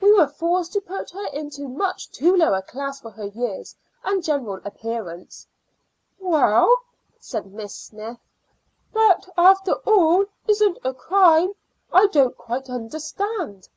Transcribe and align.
We 0.00 0.12
were 0.12 0.28
forced 0.28 0.72
to 0.74 0.80
put 0.80 1.10
her 1.10 1.26
into 1.32 1.66
much 1.66 2.08
too 2.12 2.36
low 2.36 2.54
a 2.54 2.62
class 2.62 3.00
for 3.00 3.10
her 3.10 3.26
years 3.26 3.74
and 4.04 4.22
general 4.22 4.60
appearance." 4.64 5.48
"Well," 6.20 6.76
said 7.18 7.52
Miss 7.52 7.74
Smyth, 7.74 8.20
"that, 8.92 9.28
after 9.36 9.72
all, 9.84 10.26
isn't 10.46 10.78
a 10.84 10.94
crime. 10.94 11.54
I 11.92 12.06
don't 12.06 12.38
quite 12.38 12.70
understand." 12.70 13.68